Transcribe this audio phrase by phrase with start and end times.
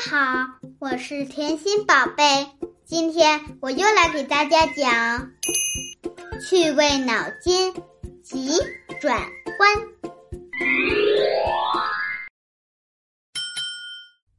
[0.00, 0.46] 好，
[0.78, 2.46] 我是甜心宝贝。
[2.84, 5.32] 今天我又来给大家讲
[6.40, 7.74] 趣味脑筋
[8.22, 8.52] 急
[9.00, 9.20] 转
[9.58, 9.88] 弯。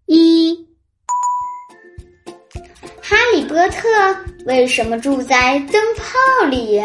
[0.05, 0.65] 一，
[3.01, 3.89] 哈利波特
[4.45, 6.81] 为什么住在灯泡里？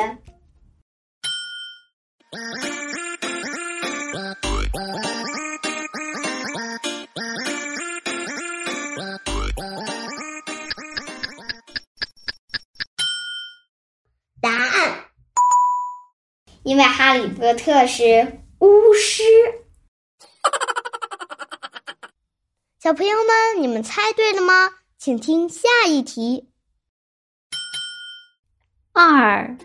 [16.64, 19.23] 因为哈利波特是巫师。
[22.80, 24.70] 小朋友们，你们猜对了吗？
[24.98, 26.48] 请听下一题。
[28.92, 29.56] 二，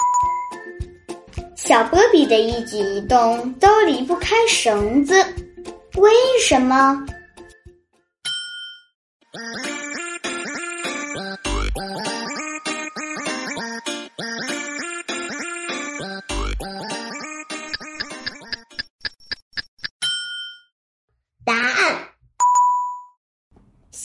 [1.55, 5.14] 小波比的一举一动都离不开绳子，
[5.95, 6.11] 为
[6.42, 7.05] 什么？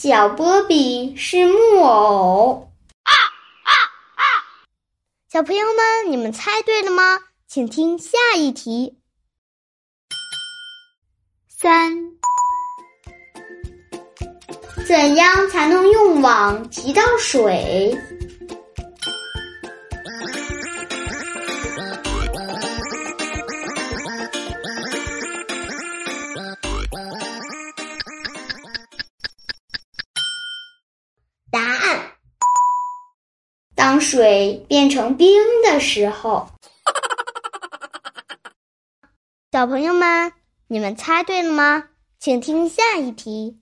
[0.05, 2.71] 小波比是木偶。
[3.01, 3.11] 啊
[3.63, 3.73] 啊
[4.13, 4.21] 啊
[5.27, 7.19] 小朋友们，你们猜对了吗？
[7.47, 8.99] 请听下一题。
[11.49, 11.91] 三，
[14.87, 17.97] 怎样才能用网提到水？
[33.95, 36.45] 当水变成冰的时候。
[39.53, 40.33] 小朋友们，
[40.67, 41.81] 你们猜对了吗？
[42.19, 43.57] 请听下一题。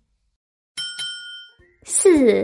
[1.85, 2.43] 四，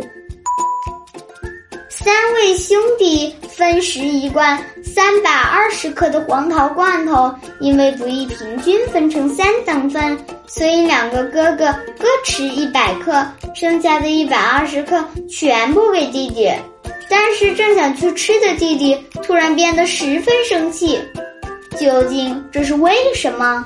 [1.90, 13.26] 三位兄弟分食一罐三百二十克的黄桃罐头，因为不易平均分成三等份，所以两个哥哥各吃一百克，
[13.56, 16.54] 剩下的一百二十克全部给弟弟。
[17.10, 21.02] 但是正想去吃的弟弟突然变得十分生气，
[21.80, 23.66] 究竟这是为什么？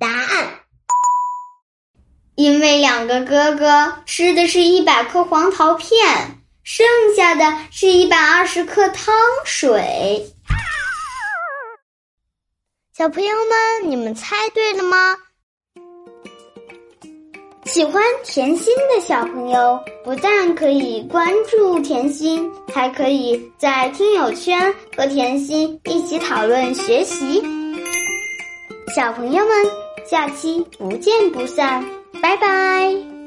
[0.00, 0.60] 答案：
[2.36, 6.37] 因为两个哥哥吃的是一百克黄桃片，
[6.70, 6.86] 剩
[7.16, 10.22] 下的是一百二十克汤水。
[12.94, 15.16] 小朋友们，你们猜对了吗？
[17.64, 27.42] 喜欢甜心的小朋友，不但可以关注甜心，还可以在听友圈和甜心一起讨论学习。
[28.94, 29.66] 小朋友们，
[30.06, 31.82] 下期不见不散，
[32.20, 33.17] 拜拜。